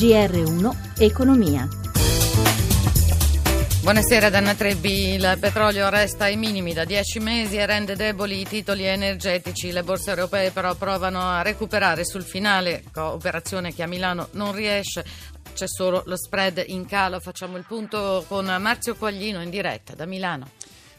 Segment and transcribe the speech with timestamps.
[0.00, 1.68] GR1 Economia.
[3.82, 8.46] Buonasera Danna Trebbi, il petrolio resta ai minimi da 10 mesi e rende deboli i
[8.46, 9.70] titoli energetici.
[9.70, 15.04] Le borse europee però provano a recuperare sul finale, operazione che a Milano non riesce.
[15.52, 17.20] C'è solo lo spread in calo.
[17.20, 20.48] Facciamo il punto con Marzio Quaglino in diretta da Milano.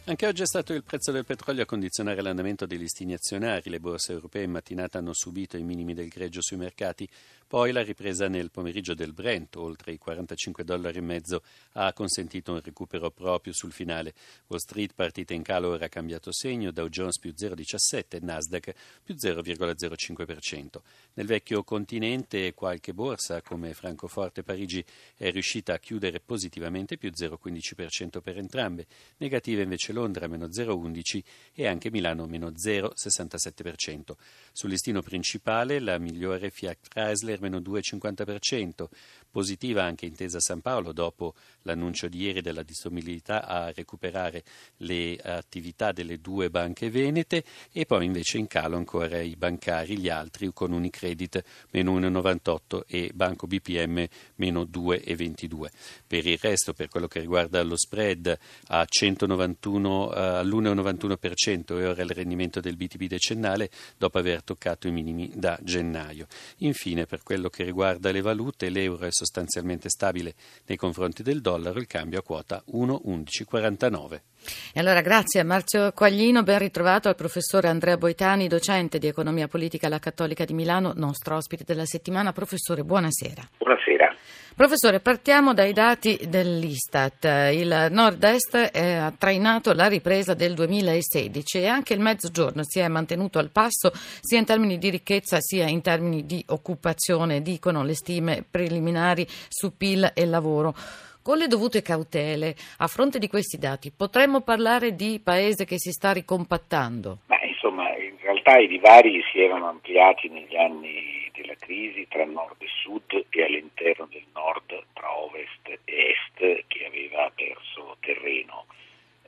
[0.06, 3.70] Anche oggi è stato il prezzo del petrolio a condizionare l'andamento dei listini azionari.
[3.70, 7.08] Le borse europee in mattinata hanno subito i minimi del greggio sui mercati.
[7.52, 11.44] Poi la ripresa nel pomeriggio del Brent, oltre i 45 dollari e mezzo,
[11.74, 14.14] ha consentito un recupero proprio sul finale.
[14.48, 19.16] Wall Street partita in calo ora ha cambiato segno, Dow Jones più 0,17 Nasdaq più
[19.16, 20.82] 0,05%.
[21.14, 24.84] Nel vecchio continente qualche borsa come Francoforte e Parigi
[25.16, 28.88] è riuscita a chiudere positivamente più 0,15% per entrambe.
[29.18, 31.22] Negative invece Londra meno 0,11
[31.54, 34.14] e anche Milano meno 0,67%.
[34.52, 38.88] Sul listino principale la migliore Fiat Chrysler meno 2,50%,
[39.30, 44.44] positiva anche Intesa San Paolo dopo l'annuncio di ieri della disponibilità a recuperare
[44.78, 50.10] le attività delle due banche venete e poi invece in calo ancora i bancari, gli
[50.10, 55.70] altri con Unicredit meno 1,98 e Banco BPM meno 2,22.
[56.06, 62.10] Per il resto, per quello che riguarda lo spread a 191, all'1,91% e ora il
[62.10, 66.28] rendimento del BTP decennale dopo aver toccato i minimi da gennaio.
[66.58, 71.80] Infine, per quello che riguarda le valute, l'euro è sostanzialmente stabile nei confronti del dollaro,
[71.80, 74.31] il cambio a quota 1,1149.
[74.74, 79.48] E allora grazie a Marzio Quaglino, ben ritrovato al professore Andrea Boitani, docente di economia
[79.48, 82.34] politica alla Cattolica di Milano, nostro ospite della settimana.
[82.34, 83.50] Professore, buonasera.
[83.58, 84.16] Buonasera.
[84.54, 87.24] Professore, partiamo dai dati dell'Istat.
[87.54, 93.40] Il nord-est ha trainato la ripresa del 2016 e anche il mezzogiorno si è mantenuto
[93.40, 98.44] al passo sia in termini di ricchezza sia in termini di occupazione, dicono le stime
[98.48, 100.76] preliminari su PIL e lavoro.
[101.24, 105.92] Con le dovute cautele, a fronte di questi dati, potremmo parlare di paese che si
[105.92, 107.20] sta ricompattando?
[107.28, 112.56] Ma insomma, in realtà i divari si erano ampliati negli anni della crisi tra nord
[112.58, 118.66] e sud e all'interno del nord tra ovest e est che aveva perso terreno.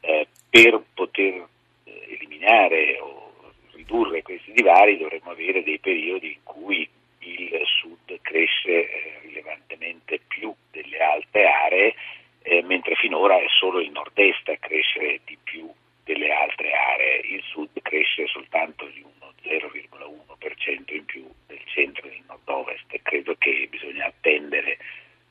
[0.01, 1.47] Eh, per poter
[1.83, 3.33] eh, eliminare o
[3.73, 6.89] ridurre questi divari dovremmo avere dei periodi in cui
[7.19, 11.95] il sud cresce eh, rilevantemente più delle altre aree,
[12.41, 15.71] eh, mentre finora è solo il nord-est a crescere di più
[16.03, 17.21] delle altre aree.
[17.25, 22.99] Il sud cresce soltanto di uno 0,1% in più del centro e del nord-ovest.
[23.01, 24.77] Credo che bisogna attendere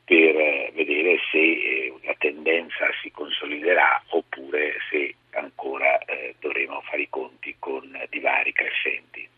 [0.04, 7.02] per eh, vedere se eh, la tendenza si consoliderà oppure se ancora eh, dovremo fare
[7.02, 9.28] i conti con divari crescenti.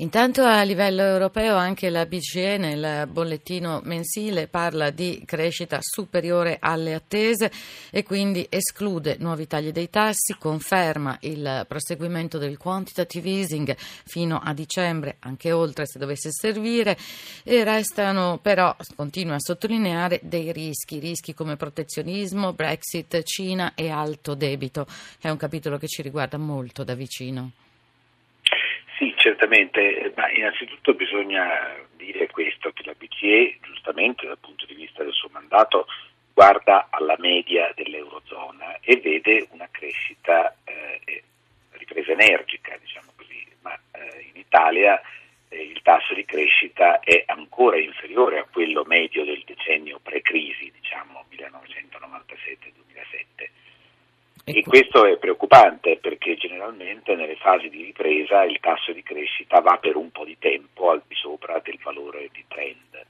[0.00, 6.94] Intanto a livello europeo anche la BCE nel bollettino mensile parla di crescita superiore alle
[6.94, 7.50] attese
[7.90, 14.54] e quindi esclude nuovi tagli dei tassi, conferma il proseguimento del quantitative easing fino a
[14.54, 16.96] dicembre, anche oltre se dovesse servire,
[17.42, 24.36] e restano però, continua a sottolineare, dei rischi, rischi come protezionismo, Brexit, Cina e alto
[24.36, 24.86] debito.
[25.20, 27.50] È un capitolo che ci riguarda molto da vicino.
[29.38, 31.48] Certamente, ma innanzitutto bisogna
[31.94, 35.86] dire questo, che la BCE, giustamente dal punto di vista del suo mandato,
[36.34, 41.22] guarda alla media dell'Eurozona e vede una crescita eh,
[41.70, 45.00] ripresa energica, diciamo così, ma eh, in Italia
[45.50, 51.26] eh, il tasso di crescita è ancora inferiore a quello medio del decennio pre-crisi, diciamo
[51.30, 52.87] 1997-2007
[54.54, 59.76] e questo è preoccupante perché generalmente nelle fasi di ripresa il tasso di crescita va
[59.80, 63.06] per un po' di tempo al di sopra del valore di trend.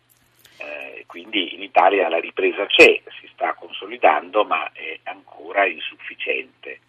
[0.60, 6.80] Eh, quindi in Italia la ripresa c'è, si sta consolidando, ma è ancora insufficiente.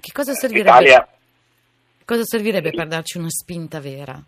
[0.00, 1.08] Che cosa servirebbe, L'Italia,
[2.04, 4.18] cosa servirebbe per darci una spinta vera?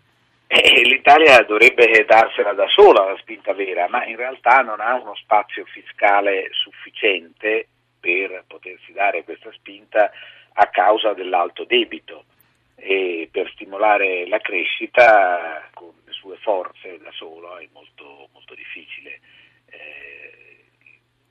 [0.45, 5.15] Eh, L'Italia dovrebbe darsela da sola la spinta vera, ma in realtà non ha uno
[5.15, 7.69] spazio fiscale sufficiente
[8.03, 10.11] per potersi dare questa spinta
[10.55, 12.25] a causa dell'alto debito
[12.75, 19.21] e per stimolare la crescita con le sue forze da solo è molto, molto difficile.
[19.67, 20.65] Eh,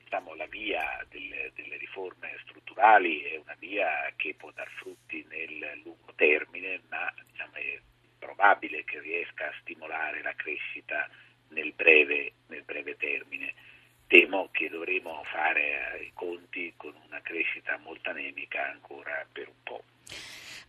[0.02, 5.82] diciamo, la via delle, delle, riforme strutturali è una via che può dar frutti nel
[5.84, 7.78] lungo termine, ma diciamo, è
[8.19, 11.06] probabile che riesca a stimolare la crescita
[11.48, 13.52] nel breve, nel breve termine
[14.12, 19.82] temo che dovremo fare i conti con una crescita molto anemica ancora per un po'.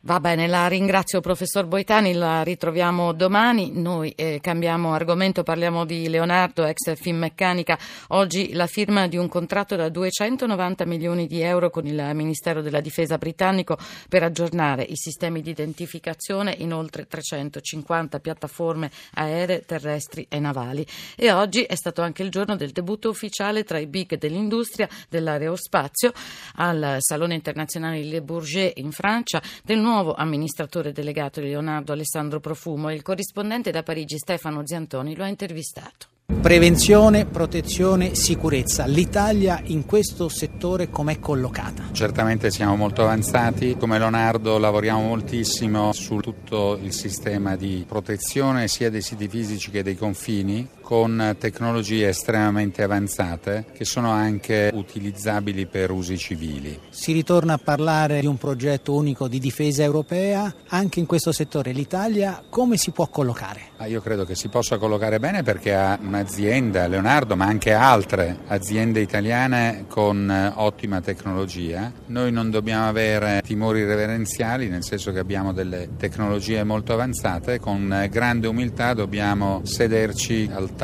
[0.05, 3.71] Va bene, la ringrazio professor Boitani, la ritroviamo domani.
[3.73, 7.79] Noi eh, cambiamo argomento, parliamo di Leonardo, ex Finmeccanica.
[8.09, 12.81] Oggi la firma di un contratto da 290 milioni di euro con il Ministero della
[12.81, 13.77] Difesa britannico
[14.09, 20.85] per aggiornare i sistemi di identificazione in oltre 350 piattaforme aeree, terrestri e navali.
[21.15, 26.11] E oggi è stato anche il giorno del debutto ufficiale tra i big dell'industria dell'aerospazio
[26.55, 32.89] al Salone internazionale Le Bourget in Francia del nuovo nuovo amministratore delegato Leonardo Alessandro Profumo
[32.89, 36.07] e il corrispondente da Parigi Stefano Ziantoni lo ha intervistato.
[36.25, 38.85] Prevenzione, protezione, sicurezza.
[38.85, 41.89] L'Italia in questo settore com'è collocata?
[41.91, 43.77] Certamente siamo molto avanzati.
[43.77, 49.83] Come Leonardo lavoriamo moltissimo su tutto il sistema di protezione sia dei siti fisici che
[49.83, 56.79] dei confini con tecnologie estremamente avanzate che sono anche utilizzabili per usi civili.
[56.89, 60.53] Si ritorna a parlare di un progetto unico di difesa europea.
[60.67, 63.71] Anche in questo settore l'Italia come si può collocare?
[63.77, 68.39] Ah, io credo che si possa collocare bene perché ha un'azienda, Leonardo, ma anche altre
[68.47, 71.91] aziende italiane con eh, ottima tecnologia.
[72.07, 77.91] Noi non dobbiamo avere timori reverenziali, nel senso che abbiamo delle tecnologie molto avanzate, con
[77.91, 80.81] eh, grande umiltà dobbiamo sederci al tavolo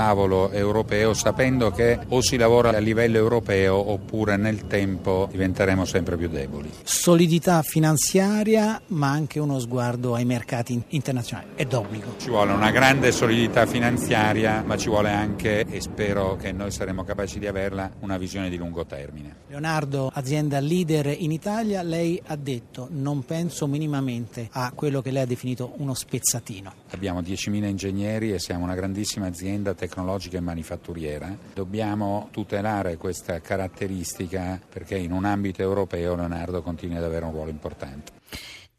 [0.51, 6.29] europeo sapendo che o si lavora a livello europeo oppure nel tempo diventeremo sempre più
[6.29, 6.71] deboli.
[6.83, 12.15] Solidità finanziaria ma anche uno sguardo ai mercati internazionali, è d'obbligo.
[12.17, 17.03] Ci vuole una grande solidità finanziaria ma ci vuole anche, e spero che noi saremo
[17.03, 19.35] capaci di averla, una visione di lungo termine.
[19.47, 25.23] Leonardo, azienda leader in Italia, lei ha detto non penso minimamente a quello che lei
[25.23, 26.73] ha definito uno spezzatino.
[26.91, 31.33] Abbiamo 10.000 ingegneri e siamo una grandissima azienda tecnologica e manifatturiera.
[31.53, 37.49] Dobbiamo tutelare questa caratteristica perché in un ambito europeo Leonardo continua ad avere un ruolo
[37.49, 38.11] importante.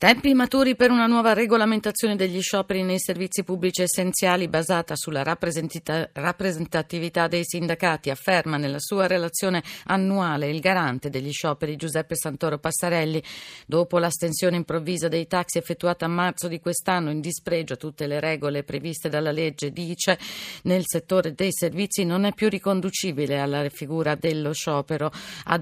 [0.01, 7.29] Tempi maturi per una nuova regolamentazione degli scioperi nei servizi pubblici essenziali basata sulla rappresentatività
[7.29, 13.23] dei sindacati, afferma nella sua relazione annuale il garante degli scioperi Giuseppe Santoro Passarelli.
[13.67, 18.21] Dopo l'astensione improvvisa dei taxi effettuata a marzo di quest'anno in dispregio a tutte le
[18.21, 20.19] regole previste dalla legge, dice
[20.63, 25.13] nel settore dei servizi non è più riconducibile alla figura dello sciopero,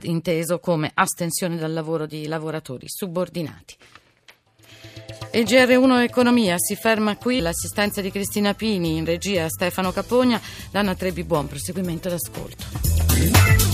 [0.03, 3.75] inteso come astensione dal lavoro di lavoratori subordinati.
[5.33, 7.41] Il GR1 Economia si ferma qui.
[7.41, 10.41] L'assistenza di Cristina Pini, in regia Stefano Capogna,
[10.71, 13.68] Dana Trebi, buon proseguimento d'ascolto.